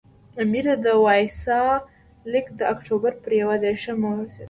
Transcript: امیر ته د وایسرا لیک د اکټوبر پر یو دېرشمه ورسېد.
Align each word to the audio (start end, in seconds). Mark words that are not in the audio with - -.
امیر 0.41 0.65
ته 0.69 0.75
د 0.85 0.87
وایسرا 1.05 1.63
لیک 2.31 2.47
د 2.59 2.61
اکټوبر 2.73 3.11
پر 3.23 3.31
یو 3.41 3.49
دېرشمه 3.65 4.09
ورسېد. 4.13 4.39